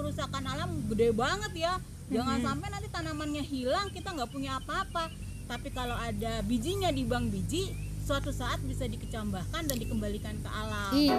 [0.00, 1.74] kerusakan alam gede banget ya
[2.08, 5.12] jangan sampai nanti tanamannya hilang kita nggak punya apa-apa
[5.44, 7.76] tapi kalau ada bijinya di bank biji
[8.08, 11.16] suatu saat bisa dikecambahkan dan dikembalikan ke alam Iya.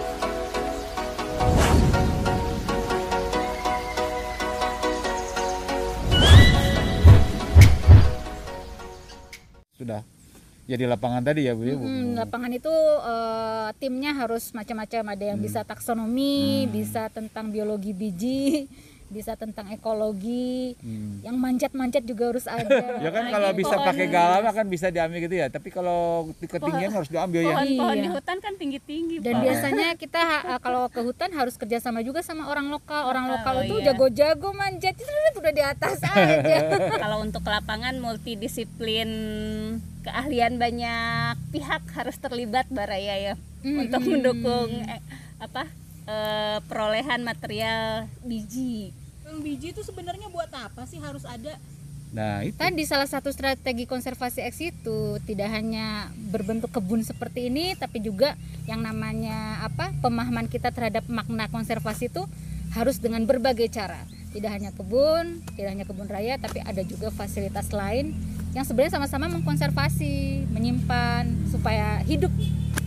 [9.78, 10.02] Sudah.
[10.62, 11.82] Ya di lapangan tadi ya Bu ya, Bu.
[11.82, 12.70] Mm, lapangan itu
[13.02, 18.70] eh, timnya harus macam-macam ada yang bisa taksonomi, bisa tentang biologi biji,
[19.12, 20.78] bisa tentang ekologi.
[20.78, 21.18] Hmm.
[21.20, 22.78] Yang manjat-manjat juga harus ada.
[22.96, 25.50] Ya kan kalau bisa pakai galam kan bisa diambil gitu ya.
[25.50, 27.58] Tapi kalau di ketinggian harus diambil ya.
[27.58, 28.14] Pohon-pohon di Iya.
[28.14, 29.16] hutan kan tinggi-tinggi.
[29.18, 29.42] Dan Pak.
[29.42, 33.02] biasanya kita eh, kalau ke hutan harus kerjasama juga sama orang lokal.
[33.04, 33.90] Orang lokal Oh, itu iya.
[33.90, 36.70] jago-jago manjat itu udah di atas aja.
[36.96, 39.10] Kalau untuk lapangan multidisiplin
[40.02, 44.10] keahlian banyak pihak harus terlibat Baraya ya Mm, untuk mm.
[44.10, 44.98] mendukung eh,
[45.38, 45.70] apa
[46.10, 48.90] eh, perolehan material biji.
[49.38, 51.56] biji itu sebenarnya buat apa sih harus ada
[52.12, 52.52] Nah, itu.
[52.60, 58.36] Tadi salah satu strategi konservasi X itu tidak hanya berbentuk kebun seperti ini, tapi juga
[58.68, 62.28] yang namanya apa pemahaman kita terhadap makna konservasi itu
[62.76, 64.04] harus dengan berbagai cara.
[64.32, 68.16] Tidak hanya kebun, tidak hanya kebun raya, tapi ada juga fasilitas lain
[68.52, 72.32] yang sebenarnya sama-sama mengkonservasi, menyimpan supaya hidup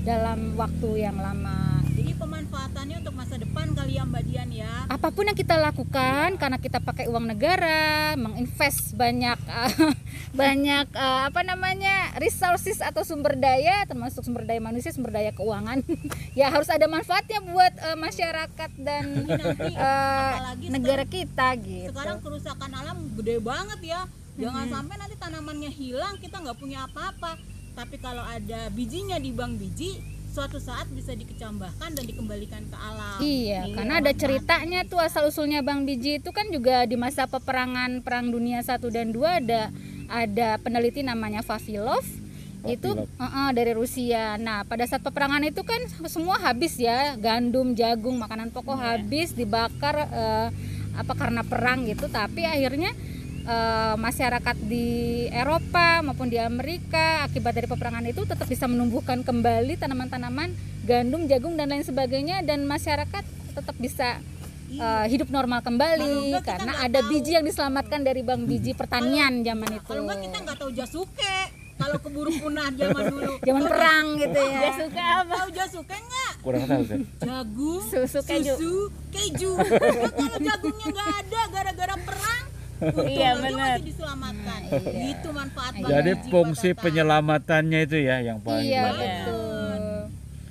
[0.06, 1.82] dalam waktu yang lama.
[1.96, 3.35] jadi pemanfaatannya untuk masa
[3.76, 4.72] kali ya Mbak Dian ya.
[4.88, 9.92] Apa pun yang kita lakukan karena kita pakai uang negara menginvest banyak eh,
[10.40, 15.84] banyak eh, apa namanya resources atau sumber daya termasuk sumber daya manusia sumber daya keuangan
[16.40, 21.92] ya harus ada manfaatnya buat eh, masyarakat dan nanti eh, apalagi negara kita gitu.
[21.92, 24.02] sekarang kerusakan alam gede banget ya.
[24.36, 27.40] Jangan sampai nanti tanamannya hilang kita nggak punya apa-apa.
[27.72, 33.18] Tapi kalau ada bijinya di bank biji suatu saat bisa dikecambahkan dan dikembalikan ke alam.
[33.24, 38.04] Iya, karena ada ceritanya tuh asal usulnya Bang Biji itu kan juga di masa peperangan
[38.04, 39.72] Perang Dunia 1 dan 2 ada
[40.12, 42.04] ada peneliti namanya Vavilov
[42.68, 44.36] itu eh, eh, dari Rusia.
[44.36, 45.80] Nah, pada saat peperangan itu kan
[46.12, 50.50] semua habis ya, gandum, jagung, makanan pokok habis dibakar eh,
[51.00, 52.92] apa karena perang gitu, tapi akhirnya
[53.46, 54.88] eh, masyarakat di
[55.28, 60.52] Eropa maupun di Amerika akibat dari peperangan itu tetap bisa menumbuhkan kembali tanaman-tanaman
[60.84, 64.20] gandum, jagung dan lain sebagainya dan masyarakat tetap bisa
[64.72, 67.10] eh, hidup normal Kalau kembali enggak, karena ada tahu.
[67.12, 69.84] biji yang diselamatkan dari bank biji pertanian zaman itu.
[69.84, 71.38] kalau enggak kita nggak tahu jasuke
[71.76, 74.58] kalau keburu punah zaman dulu Zaman perang gitu ya.
[74.58, 75.34] Dia suka apa?
[75.36, 77.00] tahu jasuke nggak kurang tahu kan.
[77.20, 78.54] jagung Susu keju.
[78.54, 78.76] susu
[79.10, 79.52] keju
[80.16, 82.45] kalau jagungnya nggak ada gara-gara perang
[83.06, 83.78] Iya, aja benar.
[83.80, 84.60] diselamatkan.
[84.84, 89.80] Gitu manfaat bank Jadi fungsi penyelamatannya itu ya yang paling Iya betul.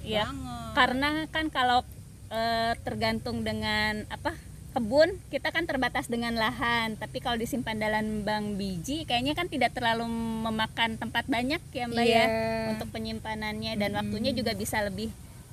[0.01, 0.25] Iya.
[0.73, 1.85] Karena kan kalau
[2.29, 4.35] eh, tergantung dengan apa
[4.75, 6.97] kebun kita kan terbatas dengan lahan.
[6.97, 10.09] Tapi kalau disimpan dalam bank biji kayaknya kan tidak terlalu
[10.43, 12.25] memakan tempat banyak ya mbak Iya.
[12.25, 12.27] ya
[12.73, 13.77] untuk penyimpanannya.
[13.77, 15.13] Dan waktunya juga bisa lebih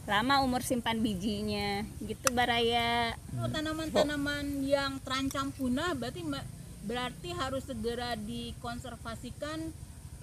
[0.10, 1.86] lama umur simpan bijinya.
[2.02, 6.46] Gitu baraya Kalau tanaman-tanaman yang terancam punah berarti Mbak
[6.82, 9.70] berarti harus segera dikonservasikan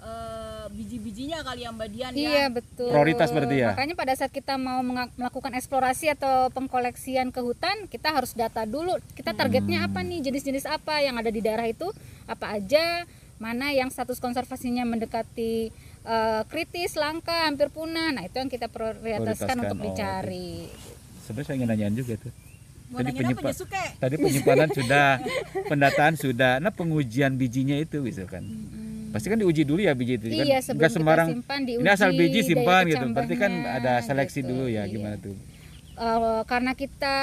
[0.03, 2.45] eh, biji-bijinya kali ya Mbak Dian Iya ya.
[2.51, 2.91] betul.
[2.91, 3.71] Prioritas berarti ya?
[3.75, 8.99] Makanya pada saat kita mau melakukan eksplorasi atau pengkoleksian ke hutan, kita harus data dulu.
[9.15, 10.19] Kita targetnya apa nih?
[10.31, 11.87] Jenis-jenis apa yang ada di daerah itu?
[12.27, 13.07] Apa aja?
[13.39, 15.71] Mana yang status konservasinya mendekati
[16.03, 18.11] eh, kritis, langka, hampir punah.
[18.11, 20.67] Nah, itu yang kita prioritaskan Prioritaskan, untuk oh, dicari.
[21.23, 22.33] Sebenarnya saya ingin nanyain juga tuh.
[22.89, 23.53] Mau Tadi penyimpan-?
[24.01, 25.07] Tadi penyimpanan sudah,
[25.69, 26.57] pendataan sudah.
[26.57, 28.41] Nah pengujian bijinya itu bisa kan.
[29.09, 30.45] Pasti kan diuji dulu ya biji itu kan.
[30.45, 31.27] Iya, sebelum Nggak sembarang.
[31.33, 33.05] simpan, ini asal diuji biji simpan gitu.
[33.09, 34.49] Berarti kan ada seleksi gitu.
[34.53, 34.93] dulu ya Iya.
[34.93, 35.33] gimana tuh.
[35.99, 37.15] Eh, karena kita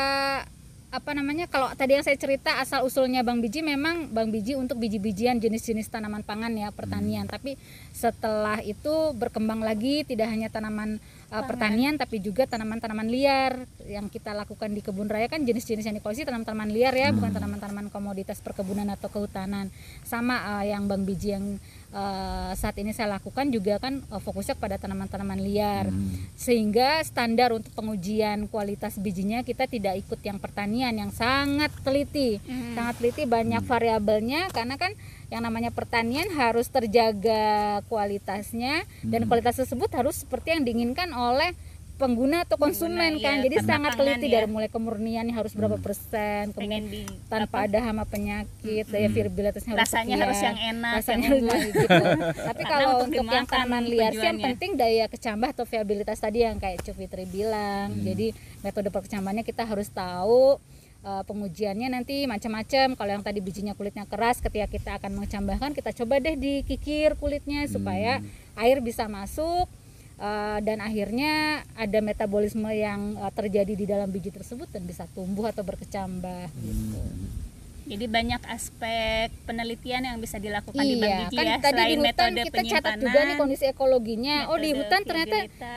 [0.86, 4.78] apa namanya kalau tadi yang saya cerita asal usulnya Bang Biji memang Bang Biji untuk
[4.78, 7.58] biji-bijian jenis-jenis tanaman pangan ya pertanian tapi
[7.90, 13.66] setelah itu berkembang lagi tidak hanya tanaman uh, pertanian tapi juga tanaman-tanaman liar.
[13.86, 17.86] Yang kita lakukan di kebun raya kan jenis-jenis yang dikoleksi tanaman-tanaman liar ya bukan tanaman-tanaman
[17.90, 19.70] komoditas perkebunan atau kehutanan.
[20.02, 21.58] Sama uh, yang Bang Biji yang
[21.94, 25.88] uh, saat ini saya lakukan juga kan uh, fokusnya pada tanaman-tanaman liar.
[25.88, 26.08] Hmm.
[26.36, 32.38] sehingga standar untuk pengujian kualitas bijinya kita tidak ikut yang pertanian yang sangat teliti.
[32.74, 34.92] Sangat teliti banyak variabelnya karena kan
[35.26, 41.50] yang namanya pertanian harus terjaga kualitasnya dan kualitas tersebut harus seperti yang diinginkan oleh
[41.96, 43.36] pengguna atau konsumen Pengguna, kan?
[43.40, 44.32] Iya, jadi sangat teliti ya.
[44.40, 49.88] dari mulai kemurniannya harus berapa persen kemudian di tanpa ada hama penyakit daya viabilitasnya harus
[49.88, 50.24] rasanya sekian.
[50.28, 51.86] harus yang enak rasanya yang harus gitu.
[52.52, 56.18] Tapi Karena kalau untuk untuk yang tanaman liar sih yang penting daya kecambah atau viabilitas
[56.20, 60.60] tadi yang kayak Cu Fitri bilang jadi metode perkecambahannya kita harus tahu
[61.06, 62.98] eh, pengujiannya nanti macam-macam.
[62.98, 67.70] Kalau yang tadi bijinya kulitnya keras, ketika kita akan mengecambahkan, kita coba deh dikikir kulitnya
[67.70, 68.18] supaya
[68.58, 69.70] air bisa masuk
[70.18, 75.46] eh, dan akhirnya ada metabolisme yang eh, terjadi di dalam biji tersebut dan bisa tumbuh
[75.46, 76.50] atau berkecambah.
[76.50, 77.45] Gitu.
[77.86, 81.86] Jadi banyak aspek penelitian yang bisa dilakukan di Bank Iya, Biji kan ya tadi selain
[81.86, 84.36] di hutan metode kita catat juga nih kondisi ekologinya.
[84.50, 85.36] Oh di hutan ternyata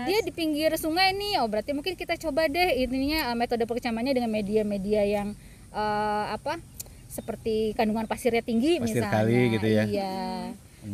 [0.10, 1.38] dia di pinggir sungai nih.
[1.46, 5.38] Oh berarti mungkin kita coba deh ininya eh, metode perkecambahannya dengan media-media yang
[5.70, 6.58] eh, apa
[7.10, 9.14] seperti kandungan pasirnya tinggi Pasir misalnya.
[9.14, 9.84] kali gitu ya.
[9.86, 10.18] Iya.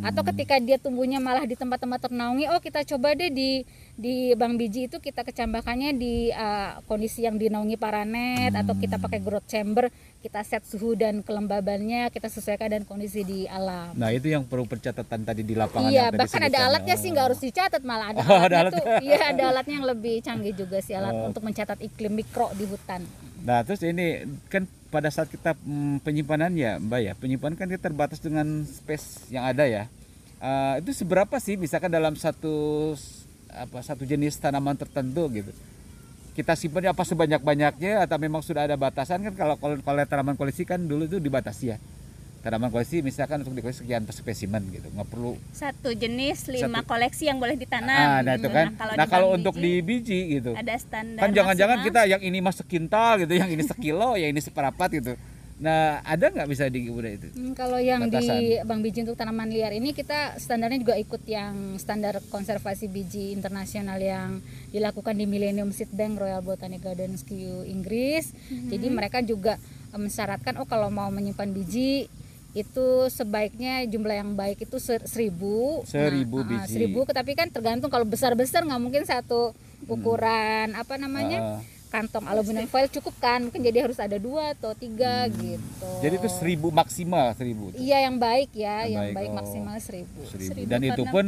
[0.01, 3.61] Atau ketika dia tumbuhnya malah di tempat-tempat ternaungi, oh kita coba deh di
[3.95, 9.19] di bank biji itu kita kecambahkannya di eh, kondisi yang dinaungi paranet atau kita pakai
[9.19, 9.87] growth chamber,
[10.19, 13.93] kita set suhu dan kelembabannya kita sesuaikan dengan kondisi di alam.
[13.93, 15.87] Nah itu yang perlu pencatatan tadi di lapangan.
[15.87, 17.11] Iya, bahkan ada alatnya sih Oh.
[17.13, 18.85] nggak harus dicatat malah ada Oh, alatnya ada tuh.
[18.99, 21.29] Iya, ada alatnya yang lebih canggih juga sih alat Oh.
[21.29, 23.05] untuk mencatat iklim mikro di hutan.
[23.41, 24.65] Nah terus ini kan
[24.95, 29.43] pada saat kita mm, penyimpanan ya Mbak ya penyimpanan kan kita terbatas dengan space yang
[29.43, 29.91] ada ya.
[30.39, 32.95] Eh, itu seberapa sih misalkan dalam satu
[33.51, 35.51] apa satu jenis tanaman tertentu gitu.
[36.31, 40.39] Kita simpan apa sebanyak banyaknya atau memang sudah ada batasan kan kalau kalau, kalau tanaman
[40.39, 41.77] koleksi kan dulu itu dibatasi ya.
[42.45, 45.33] Tanaman koleksi misalkan untuk dikoleksi sekian spesimen gitu nggak perlu.
[45.49, 46.87] satu jenis lima Satu.
[46.87, 47.89] koleksi yang boleh ditanam.
[47.89, 48.53] Ah, nah itu gitu.
[48.53, 48.65] kan.
[48.71, 50.51] kalau Nah di kalau Bank untuk Biji di biji gitu.
[50.53, 54.37] ada standar kan jangan-jangan kita yang ini mas sekintal gitu yang ini sekilo yang ini
[54.39, 55.17] seperapat gitu
[55.55, 58.67] nah ada nggak bisa di udah itu Hmm, kalau yang di Batasan.
[58.67, 63.95] bank biji untuk tanaman liar ini kita standarnya juga ikut yang standar konservasi biji internasional
[63.95, 68.35] yang dilakukan di Millennium Seed Bank Royal Botanic Gardens Kew Inggris.
[68.51, 69.55] Jadi mereka juga
[69.89, 72.11] mensyaratkan oh kalau mau menyimpan biji
[72.55, 76.71] itu sebaiknya jumlah yang baik itu ser- seribu Seribu Nah, ah, biji.
[76.71, 79.51] seribu tapi kan tergantung kalau besar besar nggak mungkin satu
[79.85, 81.61] ukuran apa namanya Ah,
[81.91, 85.99] kantong aluminium foil cukup kan mungkin jadi harus ada dua atau tiga gitu Hmm.
[85.99, 87.71] jadi itu seribu maksimal seribu.
[87.71, 89.35] Iya yang baik ya, Yang yang, baik, baik, oh.
[89.35, 90.19] maksimal seribu.
[90.25, 90.51] seribu.
[90.55, 91.25] Seribu dan itu pun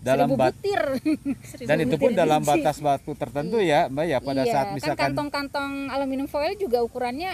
[0.00, 0.82] dalam seribu bat butir.
[1.70, 5.02] dan itu pun dalam batas waktu tertentu ya mbak ya pada iya, saat kan misalkan
[5.08, 7.30] kantong-kantong aluminium foil juga ukurannya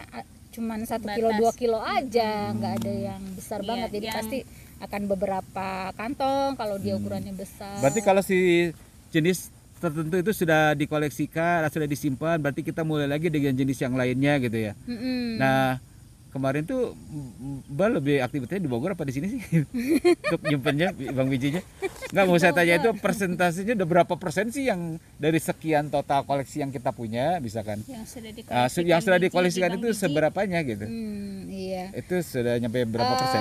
[0.51, 3.89] cuman satu kilo dua kilo aja, nggak ada yang besar Iya, banget.
[3.93, 4.39] Jadi yang- pasti
[4.81, 7.69] akan beberapa kantong kalau dia ukurannya besar.
[7.71, 7.83] Hmm.
[7.83, 8.73] berarti kalau si
[9.09, 14.37] jenis tertentu itu sudah dikoleksikan sudah disimpan berarti kita mulai lagi dengan jenis yang lainnya
[14.39, 15.37] gitu ya Mm-mm.
[15.37, 15.81] Nah,
[16.31, 16.95] kemarin tuh
[17.69, 19.41] Mbak lebih aktivitasnya di Bogor apa di sini sih?
[20.25, 21.61] Untuk nyimpennya Bang bijinya.
[22.09, 24.81] Enggak mau saya tanya itu persentasenya udah berapa persen sih yang
[25.15, 27.83] dari sekian total koleksi yang kita punya misalkan?
[27.85, 30.01] yang sudah Ah, su- yang sudah dikoleksikan itu Biji.
[30.01, 30.83] seberapanya gitu?
[30.83, 31.91] Hmm, iya.
[31.93, 33.41] Itu sudah nyampe berapa Eh, persen?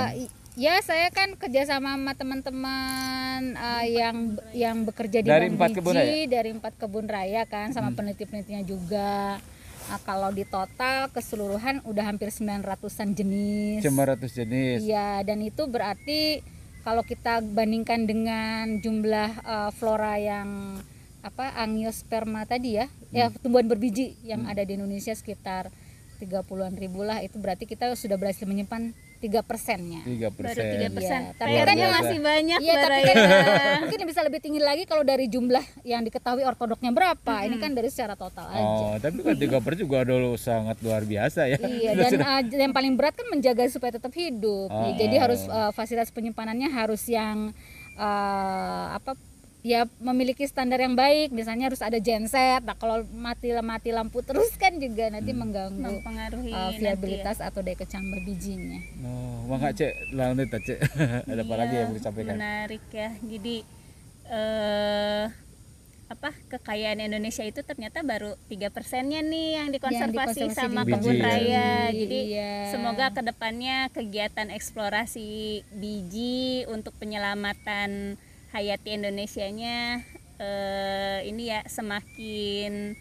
[0.56, 4.15] Ya saya kan kerjasama sama teman-teman eh, yang
[4.51, 6.25] yang bekerja di Dari Bank empat Biji, kebun raya?
[6.27, 7.75] dari empat kebun raya kan Hmm.
[7.75, 9.39] sama peneliti-penelitinya juga.
[9.89, 13.81] Nah, kalau di total keseluruhan udah hampir 900-an jenis.
[13.81, 14.86] Cuma ratus jenis.
[14.86, 16.45] Iya, dan itu berarti
[16.86, 20.77] kalau kita bandingkan dengan jumlah eh, flora yang
[21.19, 23.36] apa angiosperma tadi ya, ya Hmm.
[23.41, 25.68] tumbuhan berbiji yang ada di Indonesia sekitar
[26.21, 30.01] 30-an ribu lah, itu berarti kita sudah berhasil menyimpan tiga persennya.
[30.07, 30.63] Tiga persen.
[30.63, 31.98] tiga persen Iya, tapi PR-nya biasa.
[32.00, 33.16] masih banyak Iya, tapi kan
[33.83, 37.36] mungkin bisa lebih tinggi lagi kalau dari jumlah yang diketahui ortodoknya berapa.
[37.45, 38.63] Ini kan dari secara total aja.
[38.63, 41.60] Oh, tapi kan tiga persen juga dulu sangat luar biasa ya.
[41.60, 44.71] Iya, dan uh, yang paling berat kan menjaga supaya tetap hidup.
[44.71, 44.83] Oh.
[44.89, 47.51] Ya, jadi harus uh, fasilitas penyimpanannya harus yang
[48.00, 49.13] uh, apa
[49.60, 51.32] ya memiliki standar yang baik.
[51.32, 52.63] Misalnya harus ada genset.
[52.63, 56.96] Nah, kalau mati mati lampu terus kan juga nanti mengganggu mempengaruhi uh, nanti ya.
[56.96, 58.80] viabilitas atau daya kecambah bijinya.
[59.04, 60.80] Oh, wah nggak cek, lalu nih cek.
[61.32, 62.34] Ada apa lagi Iya, yang mau disampaikan?
[62.36, 63.56] menarik ya jadi
[64.30, 65.25] eh
[66.10, 71.13] apa kekayaan Indonesia itu ternyata baru tiga persennya nih yang dikonservasi dikonservasi sama di kebun
[71.13, 71.25] biji, ya.
[71.30, 72.54] raya Biji, jadi iya.
[72.74, 78.18] semoga ke depannya kegiatan eksplorasi biji untuk penyelamatan
[78.53, 80.01] hayati Indonesianya
[80.39, 82.96] eh, ini ya semakin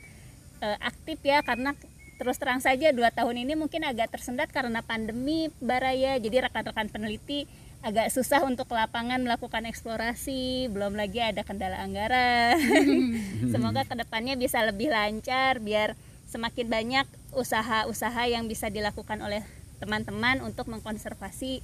[0.61, 1.73] eh, aktif ya karena
[2.19, 7.47] terus terang saja dua tahun ini mungkin agak tersendat karena pandemi baraya jadi rekan-rekan peneliti
[7.79, 12.59] agak susah untuk ke lapangan melakukan eksplorasi belum lagi ada kendala anggaran.
[13.55, 15.95] Semoga ke depannya bisa lebih lancar biar
[16.27, 17.07] semakin banyak
[17.39, 19.47] usaha-usaha yang bisa dilakukan oleh
[19.79, 21.63] teman-teman untuk mengkonservasi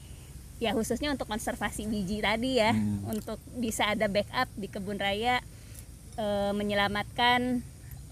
[0.64, 3.04] ya khususnya untuk konservasi biji tadi ya Hmm.
[3.06, 5.44] untuk bisa ada backup di kebun raya
[6.14, 7.60] eh, menyelamatkan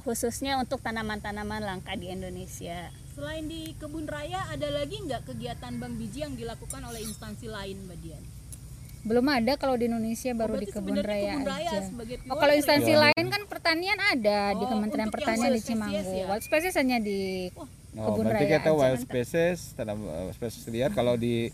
[0.00, 2.90] khususnya untuk tanaman-tanaman langka di Indonesia.
[3.12, 7.78] Selain di kebun raya, ada lagi nggak kegiatan bank biji yang dilakukan oleh instansi lain,
[7.84, 8.24] Mbak Dian?
[9.02, 11.90] Belum ada kalau di Indonesia baru di Berarti kebun raya kebun raya aja.
[12.26, 12.98] Oh, kalau instansi ya.
[13.04, 15.94] lain kan pertanian ada di Oh, Kementerian untuk yang Pertanian di Cimanggu.
[16.08, 16.24] ya?
[16.24, 17.20] Kalau spesies hanya di
[17.52, 17.66] Oh,
[18.08, 18.78] kebun berarti raya kita aja.
[18.80, 20.90] wild species, tanam uh, spesies liar.
[20.90, 21.50] Kalau di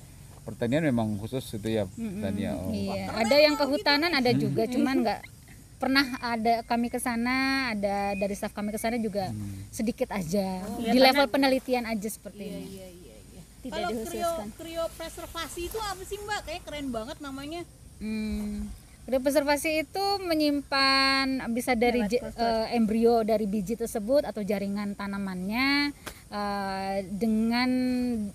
[0.49, 2.57] pertanian memang khusus itu ya pertanian.
[2.57, 2.73] Oh.
[2.73, 5.21] Iya, ada yang kehutanan ada juga, cuman nggak
[5.77, 9.29] pernah ada kami ke sana, ada dari staf kami ke sana juga
[9.69, 10.65] sedikit aja.
[10.81, 12.65] di level penelitian aja seperti ini.
[12.65, 13.43] Iya iya iya.
[13.61, 14.49] Tidak Kalau krio dihususkan.
[14.57, 16.41] kriopreservasi itu apa sih Mbak?
[16.49, 17.61] Kayak keren banget namanya.
[18.01, 18.73] Hmm.
[19.09, 22.45] Preservasi itu menyimpan bisa dari je- kultur.
[22.45, 25.97] eh, embrio dari biji tersebut atau jaringan tanamannya
[26.29, 27.71] eh, dengan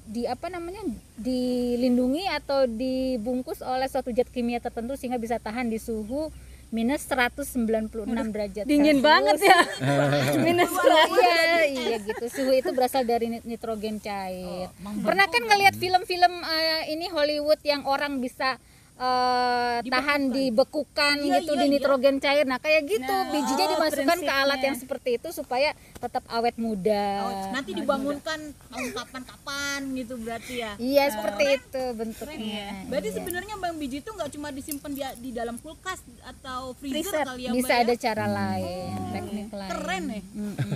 [0.03, 0.81] di apa namanya
[1.13, 6.33] dilindungi atau dibungkus oleh suatu zat kimia tertentu sehingga bisa tahan di suhu
[6.73, 9.61] minus 196 derajat Dingin banget ya.
[10.41, 12.25] Minus iya iya gitu.
[12.33, 14.73] Suhu itu berasal dari nit- nitrogen cair.
[14.81, 18.57] Pernah kan ngelihat film-film eh, ini Hollywood yang orang bisa
[18.95, 21.73] eh, tahan dibekukan Iya, gitu iya, di iya.
[21.73, 24.63] nitrogen cair nah kayak gitu Nah, bijinya oh, dimasukkan ke alat prinsipnya.
[24.63, 30.71] yang seperti itu supaya tetap awet muda Oh, nanti dibangunkan tahun kapan-kapan gitu berarti ya.
[30.77, 33.17] iya seperti itu bentuknya Berarti Iya.
[33.17, 37.25] sebenarnya bang biji itu nggak cuma disimpan di, di dalam kulkas atau freezer, Freezer.
[37.25, 37.99] kali ya bisa Mbak ada ya?
[37.99, 40.21] cara lain teknik lain Keren ya.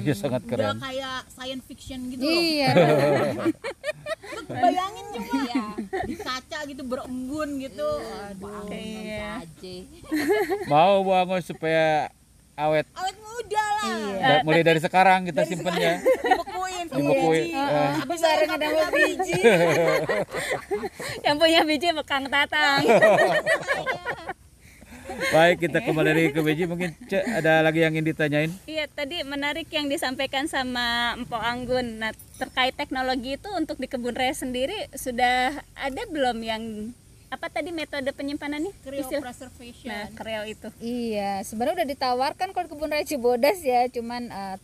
[0.03, 0.77] ya sangat Udah keren.
[0.79, 2.33] kayak science fiction gitu loh.
[2.33, 2.69] iya
[4.47, 5.65] Bayangin coba ya
[6.07, 7.89] di kaca gitu berembun gitu.
[8.31, 8.71] Aduh.
[8.71, 9.43] Iya.
[10.65, 12.07] Mau bangun supaya
[12.55, 13.93] awet Awet muda lah.
[14.17, 15.99] Da- mulai dari sekarang kita simpennya.
[15.99, 16.85] Dibekuin.
[16.89, 17.43] Dibekuin.
[17.51, 19.39] Eh, Habis bareng ada biji.
[21.21, 22.81] Yang punya biji bekang tatang.
[25.07, 28.51] Baik kita kembali lagi ke biji mungkin Cek, ada lagi yang ingin ditanyain?
[28.65, 31.99] Iya, tadi menarik yang disampaikan sama Empok Anggun.
[31.99, 36.63] Nah, terkait teknologi itu untuk di kebun raya sendiri sudah ada belum yang
[37.27, 38.71] apa tadi metode penyimpanannya?
[38.77, 39.89] Istilah- Cryopreservation.
[39.89, 40.67] Nah, kreo itu.
[40.79, 44.55] Iya, sebenarnya udah ditawarkan kalau di kebun raya Cibodas ya, cuman eh,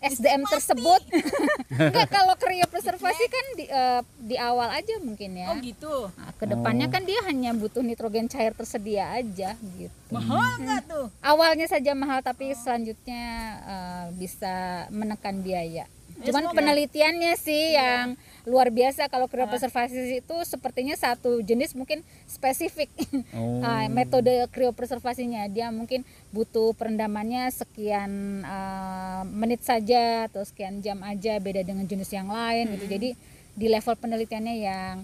[0.00, 1.02] SDM tersebut
[1.76, 5.52] enggak kalau kriopreservasi kan di, eh, di awal aja mungkin ya.
[5.52, 6.08] Oh gitu.
[6.16, 9.92] Nah, ke depannya kan dia hanya butuh nitrogen cair tersedia aja gitu.
[10.08, 11.06] Mahal nggak tuh?
[11.20, 13.24] Awalnya saja mahal tapi selanjutnya
[13.64, 15.84] eh, bisa menekan biaya.
[16.20, 18.16] Cuman penelitiannya sih yang
[18.48, 19.08] luar biasa.
[19.08, 22.88] Kalau kriopreservasi itu sepertinya satu jenis mungkin spesifik.
[23.30, 23.62] Oh.
[23.62, 25.46] Ah, metode kriopreservasinya.
[25.52, 26.02] Dia mungkin
[26.34, 31.38] butuh perendamannya sekian eh, menit saja atau sekian jam aja.
[31.38, 32.86] Beda dengan jenis yang lain gitu.
[32.90, 33.08] Jadi
[33.54, 34.94] di level penelitiannya yang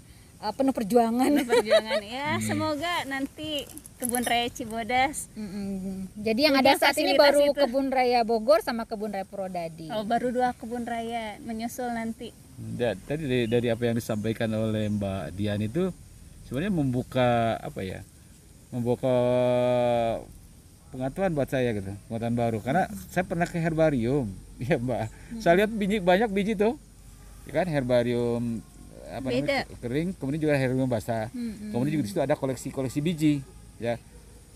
[0.43, 3.65] eh, penuh perjuangan Perjuangan ya, semoga nanti
[3.97, 6.13] kebun raya Cibodas Mm-mm.
[6.21, 7.57] jadi yang ada saat ini baru itu.
[7.57, 12.33] kebun raya Bogor sama kebun raya Purwodadi oh, baru dua kebun raya menyusul nanti.
[12.57, 15.93] Tadi dari, dari apa yang disampaikan oleh Mbak Dian itu
[16.49, 18.01] sebenarnya membuka apa ya?
[18.73, 19.13] Membuka
[20.89, 22.59] pengetahuan buat saya gitu, pengetahuan baru.
[22.65, 24.33] Karena saya pernah ke herbarium,
[24.65, 25.05] ya Mbak.
[25.45, 26.81] Saya lihat biji banyak biji tuh,
[27.45, 28.65] ya kan herbarium
[29.17, 31.33] apa namanya kering, kemudian juga herbarium basah.
[31.73, 33.35] Kemudian juga di situ ada koleksi-koleksi biji,
[33.81, 33.97] ya.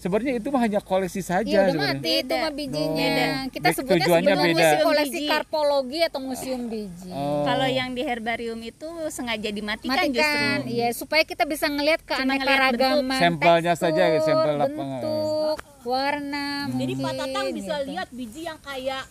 [0.00, 2.00] Sebenarnya itu mah hanya koleksi saja Iya udah sebenarnya.
[2.00, 3.04] mati itu mah bijinya.
[3.04, 3.36] Oh.
[3.52, 3.76] Kita Beda.
[3.76, 4.68] sebutnya sebenarnya beda.
[4.80, 5.28] koleksi Biji.
[5.28, 7.10] karpologi atau museum biji.
[7.12, 7.44] Oh.
[7.44, 10.24] Kalau yang di herbarium itu sengaja dimatikan justru.
[10.24, 14.72] Matikan, iya supaya kita bisa ngelihat ngelihat keanekaragaman Sampelnya saja gitu, sampel lapangan.
[14.72, 16.48] bentuk, warna.
[16.72, 17.88] Jadi Pak Tatang bisa gitu.
[17.92, 19.04] lihat biji yang kayak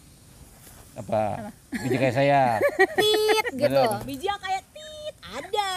[0.98, 1.54] apa?
[1.70, 2.42] Biji kayak saya.
[2.98, 3.82] tit gitu.
[4.10, 4.66] Biji yang kayak
[5.32, 5.70] ada.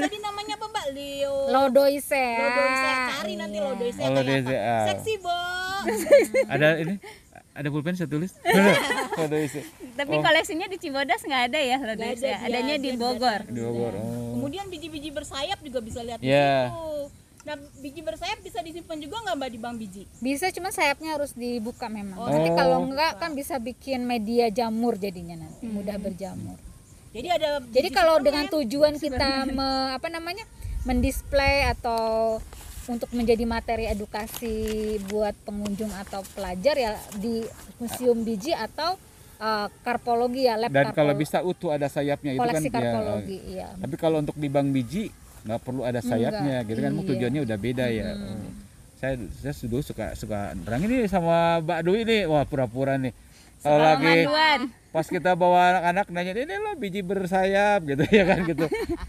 [0.00, 0.86] Tadi namanya apa Mbak?
[0.90, 1.36] Leo.
[1.48, 2.38] Lodoisea.
[2.38, 2.94] Lodoisea.
[3.10, 3.62] Cari nanti Iya.
[3.62, 4.08] Oh, kayak apa?
[4.14, 4.76] Lodoisea.
[4.88, 5.38] Seksi, Bo.
[6.46, 6.96] ada ini
[7.52, 8.32] ada pulpen saya tulis
[9.20, 9.60] ada isi
[9.94, 13.40] Tapi koleksinya di Cibodas nggak ada ya, Nggak ada, dia- Adanya di dia Bogor.
[13.46, 14.32] di Bogor oh.
[14.34, 16.68] Kemudian biji-biji bersayap juga bisa lihat di Iya.
[16.68, 16.90] situ.
[17.44, 20.02] Nah, biji bersayap bisa disimpan juga nggak Mbak di bank biji?
[20.18, 22.16] Bisa cuma sayapnya harus dibuka memang.
[22.16, 22.26] Oh.
[22.26, 26.56] Nanti kalau enggak kan bisa bikin media jamur jadinya nanti, mudah berjamur.
[27.14, 30.42] Jadi ada Jadi kalau dengan tujuan kita me- apa namanya
[30.82, 32.36] mendisplay atau
[32.84, 37.40] untuk menjadi materi edukasi buat pengunjung atau pelajar ya di
[37.80, 39.00] museum biji atau
[39.40, 43.68] uh, karpologi ya lab dan kalau bisa utuh ada sayapnya itu kan ya, karpologi iya.
[43.80, 45.08] tapi kalau untuk di bank biji
[45.44, 47.04] nggak perlu ada sayapnya Enggak, gitu kan iya.
[47.08, 48.48] tujuannya udah beda ya Oh.
[49.00, 53.12] saya saya dulu suka suka nerang ini sama Mbak Dwi ini wah pura-pura nih
[53.64, 54.60] kalau lagi Pemanduan.
[54.86, 58.66] pas kita bawa anak-anak nanya ini loh biji bersayap gitu ya kan gitu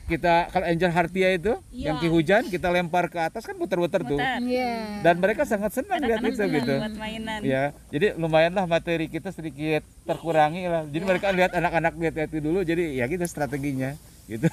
[0.07, 1.85] kita kalau Angel Hartia itu Iya.
[1.85, 4.15] yang ki hujan kita lempar ke atas kan putar-putar tuh.
[4.17, 5.03] Iya.
[5.03, 7.39] dan mereka sangat senang lihat itu senang gitu buat mainan.
[7.43, 12.63] ya jadi lumayanlah materi kita sedikit terkurangi lah jadi mereka lihat anak-anak lihat itu dulu
[12.63, 13.93] jadi ya gitu strateginya
[14.25, 14.47] gitu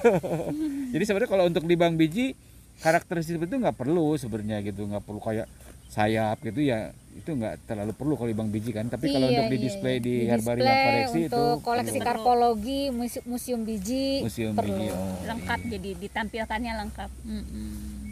[0.93, 2.35] jadi sebenarnya kalau untuk di bank biji
[2.75, 5.47] karakteristik itu nggak perlu sebenarnya gitu nggak perlu kayak
[5.93, 9.37] sayap gitu ya itu nggak terlalu perlu kalau di bank biji kan tapi kalau Iya,
[9.37, 10.01] untuk di iya, display iya.
[10.01, 12.07] di Di herbarium koleksi itu untuk koleksi perlu.
[12.09, 14.73] karpologi muse- museum biji museum perlu.
[14.73, 15.69] biji oh, lengkap iya.
[15.71, 17.09] jadi ditampilkannya lengkap.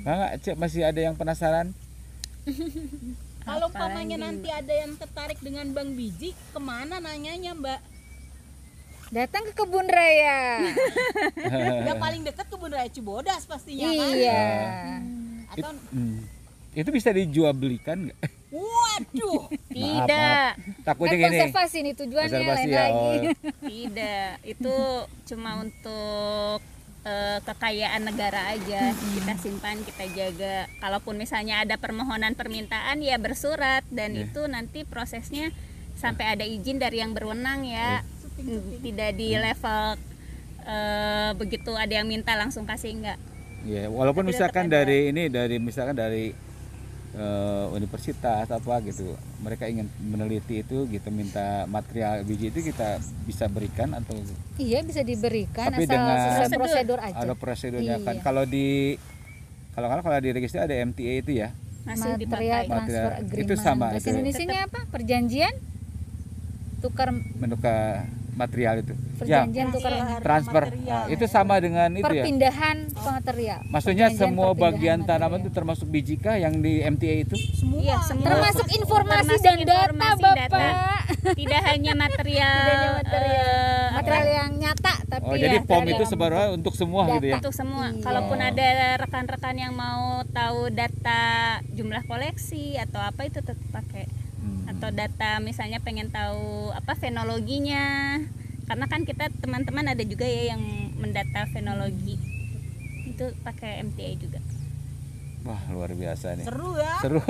[0.01, 1.73] Nah, nggak, Cek, masih ada yang penasaran
[3.41, 7.81] Kalau umpamanya nanti ada yang tertarik dengan Bang Biji, ke mana nanyanya Mbak?
[9.11, 10.71] datang ke kebun raya
[11.89, 14.13] Yang paling dekat kebun raya Cibodas pastinya kan?
[14.13, 14.45] iya
[15.49, 16.21] Atau Hmm.
[16.71, 18.19] Itu bisa dijual belikan nggak?
[18.51, 20.55] Waduh, tidak.
[20.55, 21.37] kan takutnya gini.
[21.39, 22.95] Konservasi nih tujuannya Konservasi lain ya, lagi.
[22.95, 23.33] oh.
[23.71, 24.75] tidak itu
[25.27, 26.59] cuma untuk
[27.03, 28.81] eh, kekayaan negara aja.
[28.91, 30.71] Kita simpan kita jaga.
[30.79, 33.83] Kalaupun misalnya ada permohonan permintaan ya bersurat.
[33.91, 34.31] Dan Iya.
[34.31, 35.51] itu nanti prosesnya
[35.95, 37.99] sampai ada izin dari yang berwenang ya.
[38.39, 39.99] Mm, tidak di level
[40.61, 43.19] eh, begitu ada yang minta langsung kasih enggak
[43.61, 46.33] Ya, walaupun Tapi misalkan dari ini dari misalkan dari
[47.13, 53.45] eh, universitas apa gitu, mereka ingin meneliti itu gitu minta material biji itu kita bisa
[53.45, 54.15] berikan atau
[54.55, 56.99] iya bisa diberikan Tapi asal dengan- sesuai Prosedur.
[56.99, 58.15] aja ada prosedurnya kan.
[58.15, 58.21] Iya.
[58.21, 58.95] Kalau di
[59.71, 61.51] kalau kalau kalau di register ada MTA itu ya.
[61.81, 64.09] masih material dipakai Material- transfer agreement itu sama, bahasa itu.
[64.13, 65.53] Indonesia apa perjanjian
[66.77, 68.93] tukar menukar material itu.
[69.21, 70.63] Ya, tukar transfer.
[70.67, 71.01] material.
[71.03, 72.25] Nah, itu sama dengan itu ya.
[72.25, 75.41] perpindahan material Maksudnya Perjanjian semua bagian tanaman material.
[75.43, 77.35] itu termasuk biji kah yang di MTA itu?
[77.53, 77.77] semua.
[77.77, 78.25] Iya, semua.
[78.25, 80.59] termasuk informasi Termasuk dan data informasi, bapak data.
[81.33, 85.83] tidak hanya material Tidak hanya material eh, material yang nyata tapi Oh, ya jadi POM
[85.87, 87.35] itu sebenarnya untuk semua gitu ya.
[87.37, 87.85] untuk semua.
[87.87, 88.01] Iya.
[88.01, 88.47] Kalaupun Oh.
[88.47, 91.21] ada rekan-rekan yang mau tahu data
[91.69, 94.09] jumlah koleksi atau apa itu tetap pakai.
[94.81, 98.17] Atau data misalnya pengen tahu apa fenologinya.
[98.65, 100.61] Karena kan kita teman-teman ada juga ya yang
[100.97, 102.17] mendata fenologi.
[103.05, 104.41] Itu pakai MTA juga.
[105.43, 106.45] Wah, luar biasa nih.
[106.45, 106.97] Seru ya.
[106.97, 107.21] Seru.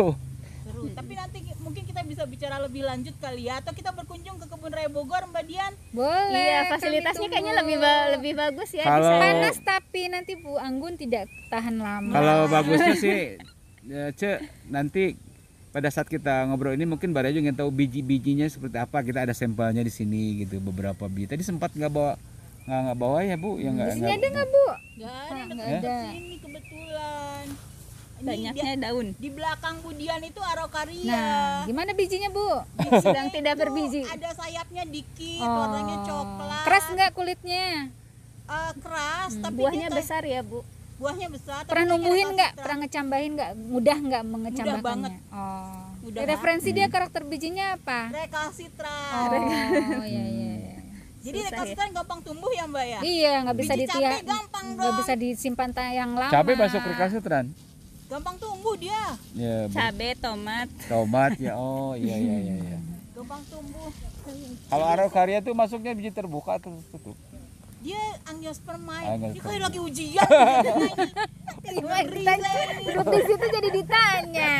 [0.61, 0.83] Seru.
[0.93, 4.45] Tapi nanti ki- mungkin kita bisa bicara lebih lanjut kali ya atau kita berkunjung ke
[4.45, 5.73] kebun raya Bogor Mbak Dian.
[5.91, 10.55] boleh Iya, fasilitasnya kayaknya lebih ba- lebih bagus ya Kalau- bisa panas tapi nanti Bu
[10.55, 13.35] Anggun tidak tahan lama Kalau bagusnya sih
[13.83, 15.17] ya, Cek, nanti
[15.71, 18.97] pada saat kita ngobrol ini mungkin Mbak Rajo ingin tahu biji-bijinya seperti apa.
[18.99, 21.27] Kita ada sampelnya di sini gitu beberapa biji.
[21.29, 22.19] Tadi sempat nggak bawa
[22.61, 23.51] nggak nggak bawa ya Bu?
[23.55, 25.95] Ya nggak di sini nggak- ada nggak Bu Gak ada yang nggak ada.
[26.07, 27.45] sini kebetulan.
[28.13, 29.07] Ini banyaknya daun.
[29.15, 31.09] di, belakang Budian itu arokaria.
[31.09, 32.47] nah gimana bijinya Bu
[33.01, 34.03] Sedang tidak berbiji.
[34.03, 35.55] Ada sayapnya dikit, Oh.
[35.57, 36.63] warnanya coklat.
[36.63, 37.89] keras nggak kulitnya
[38.43, 40.59] Eh, keras, tapi Buahnya besar ya, Bu.
[41.01, 41.65] Buahnya besar.
[41.65, 45.13] pernah numbuhin nggak pernah ngecambahin nggak mudah nggak mengecambahkannya banget.
[45.33, 49.13] oh Mudah referensi dia karakter bijinya apa Recalcitrant.
[49.17, 49.33] oh
[50.05, 50.75] iya iya iya.
[51.21, 52.99] Jadi Susah recalcitrant gampang tumbuh ya Mbak ya?
[53.01, 56.81] iya nggak bisa Biji ditia cabai gampang nggak bisa disimpan ta- yang lama Cabai masuk
[56.83, 57.49] recalcitrant.
[58.05, 59.01] Gampang tumbuh dia.
[59.31, 59.71] Ya.
[59.71, 60.67] Cabe, tomat.
[60.85, 61.55] tomat ya.
[61.55, 62.77] Oh, iya iya iya iya.
[63.15, 63.87] Gampang tumbuh.
[64.67, 67.15] Kalau araucaria tuh masuknya biji terbuka atau tertutup?
[67.81, 69.05] Dia angiospermae.
[69.09, 69.33] Angiospermae.
[69.33, 70.27] Dia kayak lagi ujian.
[72.81, 74.51] Duduk di situ jadi ditanya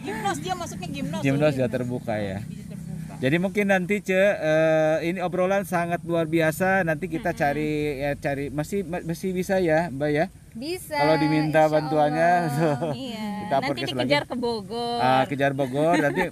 [0.00, 1.20] gimnos dia masuknya gimnos.
[1.20, 2.38] Gimnos sudah terbuka ya.
[2.40, 3.14] Terbuka.
[3.20, 6.82] Jadi mungkin nanti Ce eh, ini obrolan sangat luar biasa.
[6.84, 10.26] Nanti kita cari ya cari masih masih bisa ya, Mbak ya.
[10.54, 12.30] bisa Kalau diminta insya bantuannya
[13.10, 13.26] Iya.
[13.42, 14.98] Kita Nanti dikejar ke Bogor.
[15.02, 16.30] ah, kejar Bogor nanti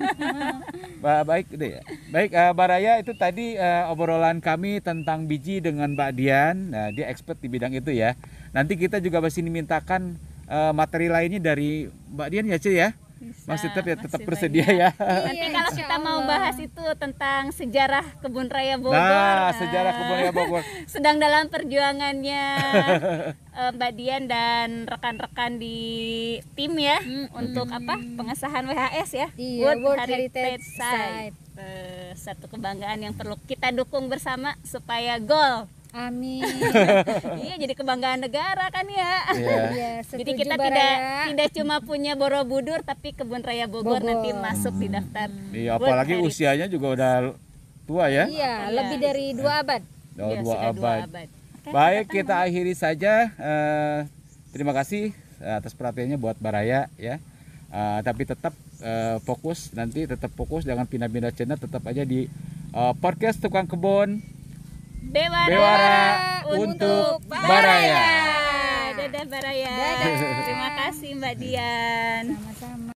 [1.02, 1.82] baik deh ya.
[2.14, 6.70] Baik eh, Baraya itu tadi eh, obrolan kami tentang biji dengan Mbak Dian.
[6.70, 8.14] Nah, dia expert di bidang itu ya.
[8.54, 10.14] Nanti kita juga masih dimintakan
[10.46, 12.94] eh, materi lainnya dari Mbak Dian ya, Ce ya.
[13.22, 14.78] Bisa, Masih tetap ya tetap bersedia banyak.
[14.82, 14.90] ya.
[14.98, 18.98] Nanti Iya, kalau insya kita mau bahas itu tentang sejarah kebun raya Bogor.
[18.98, 20.62] Nah, sejarah kebun raya Bogor.
[20.92, 22.44] Sedang dalam perjuangannya
[23.62, 25.78] eh, Mbak Dian dan rekan-rekan di
[26.58, 26.98] tim ya
[27.38, 31.36] untuk apa pengesahan WHS ya Iya, World Heritage Site.
[31.52, 36.40] Eh, satu kebanggaan yang perlu kita dukung bersama supaya gol amin
[37.42, 39.60] iya jadi kebanggaan negara kan ya Iya.
[39.68, 40.66] Iya, jadi kita Baraya.
[40.66, 40.96] tidak
[41.28, 44.02] tidak cuma punya Borobudur tapi kebun raya Bogor, Bogor.
[44.02, 47.12] nanti masuk di daftar Iya, World apalagi usianya juga udah
[47.82, 48.24] tua ya.
[48.24, 48.32] iya
[48.64, 48.72] Iya.
[48.72, 49.82] lebih dari dua abad
[50.14, 51.00] Oh, Iya, dua sudah abad.
[51.06, 51.28] abad.
[51.62, 53.14] Oke, Baik, kita akhiri saja.
[53.32, 53.98] Eh,
[54.50, 57.16] terima kasih atas perhatiannya buat Baraya ya.
[57.68, 62.28] Eh, tapi tetap eh, fokus nanti tetap fokus jangan pindah-pindah channel tetap aja di
[62.70, 64.20] eh, podcast tukang kebun
[65.02, 65.98] Bewara, Bewara
[66.54, 68.06] untuk Baraya.
[68.94, 69.74] Dadah Baraya.
[69.98, 70.42] Dadah.
[70.46, 72.24] Terima kasih Mbak Dian.
[72.38, 72.92] sama-sama